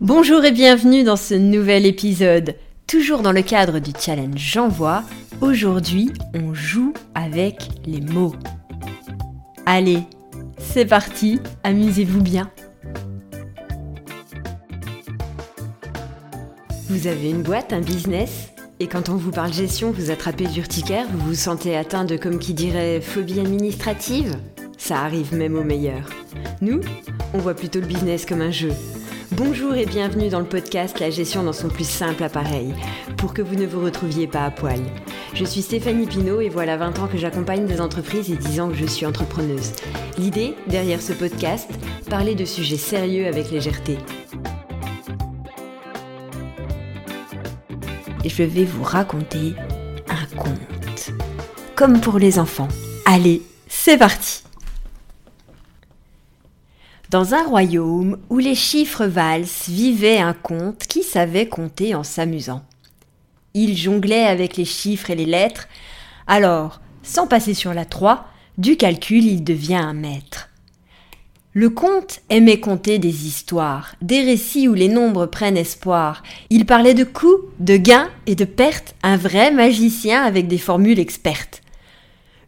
[0.00, 2.56] Bonjour et bienvenue dans ce nouvel épisode.
[2.86, 5.02] Toujours dans le cadre du challenge J'envoie,
[5.40, 8.34] aujourd'hui on joue avec les mots.
[9.64, 10.00] Allez,
[10.58, 12.50] c'est parti, amusez-vous bien.
[16.90, 18.50] Vous avez une boîte, un business
[18.80, 22.38] et quand on vous parle gestion, vous attrapez l'urticaire, vous vous sentez atteint de, comme
[22.38, 24.36] qui dirait, phobie administrative?
[24.76, 26.10] Ça arrive même aux meilleurs.
[26.60, 26.82] Nous,
[27.32, 28.72] on voit plutôt le business comme un jeu.
[29.32, 32.74] Bonjour et bienvenue dans le podcast La gestion dans son plus simple appareil,
[33.16, 34.80] pour que vous ne vous retrouviez pas à poil.
[35.34, 38.68] Je suis Stéphanie Pinault et voilà 20 ans que j'accompagne des entreprises et 10 ans
[38.68, 39.72] que je suis entrepreneuse.
[40.16, 41.68] L'idée, derrière ce podcast,
[42.08, 43.98] parler de sujets sérieux avec légèreté.
[48.24, 49.54] Et je vais vous raconter
[50.08, 51.10] un conte.
[51.74, 52.68] Comme pour les enfants.
[53.04, 54.45] Allez, c'est parti
[57.10, 62.62] dans un royaume où les chiffres valsent vivait un comte qui savait compter en s'amusant.
[63.54, 65.68] Il jonglait avec les chiffres et les lettres,
[66.26, 68.26] alors, sans passer sur la 3,
[68.58, 70.48] du calcul il devient un maître.
[71.52, 76.22] Le comte aimait conter des histoires, des récits où les nombres prennent espoir.
[76.50, 80.98] Il parlait de coups, de gains et de pertes, un vrai magicien avec des formules
[80.98, 81.62] expertes.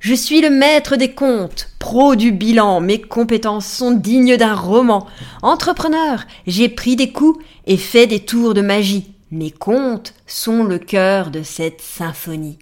[0.00, 5.08] Je suis le maître des comptes, pro du bilan, mes compétences sont dignes d'un roman.
[5.42, 9.12] Entrepreneur, j'ai pris des coups et fait des tours de magie.
[9.32, 12.58] Mes comptes sont le cœur de cette symphonie.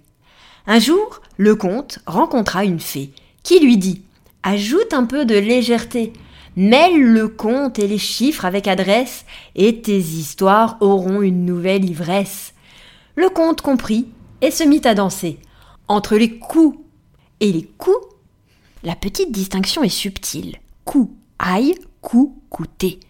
[0.67, 3.11] Un jour, le comte rencontra une fée
[3.43, 4.01] qui lui dit
[4.43, 6.15] Ajoute un peu de légèreté,
[6.57, 12.55] mêle le compte et les chiffres avec adresse, et tes histoires auront une nouvelle ivresse.
[13.15, 14.07] Le comte comprit
[14.41, 15.39] et se mit à danser.
[15.87, 16.79] Entre les coups
[17.41, 18.07] et les coups,
[18.83, 20.57] la petite distinction est subtile.
[20.85, 23.01] Coup, aïe, coup, coûter.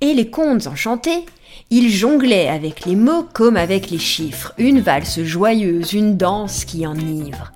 [0.00, 1.24] Et les contes enchantés,
[1.70, 6.86] ils jonglaient avec les mots comme avec les chiffres, une valse joyeuse, une danse qui
[6.86, 7.52] enivre.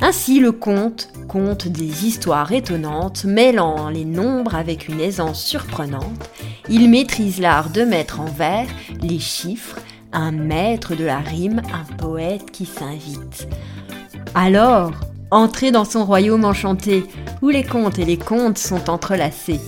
[0.00, 6.30] Ainsi le conte conte des histoires étonnantes, mêlant les nombres avec une aisance surprenante.
[6.68, 8.66] Il maîtrise l'art de mettre en vers
[9.00, 9.78] les chiffres,
[10.12, 13.48] un maître de la rime, un poète qui s'invite.
[14.34, 14.92] Alors,
[15.32, 17.04] Entrez dans son royaume enchanté,
[17.42, 19.60] où les contes et les contes sont entrelacés.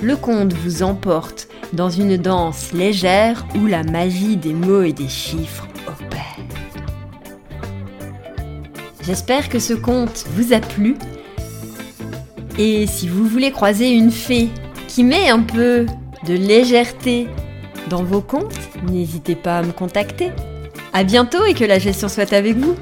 [0.00, 5.08] Le conte vous emporte dans une danse légère où la magie des mots et des
[5.08, 6.38] chiffres opère.
[9.02, 10.96] J'espère que ce conte vous a plu.
[12.58, 14.48] Et si vous voulez croiser une fée
[14.88, 15.84] qui met un peu
[16.26, 17.28] de légèreté
[17.90, 18.58] dans vos contes,
[18.90, 20.30] n'hésitez pas à me contacter.
[20.94, 22.76] À bientôt et que la gestion soit avec vous.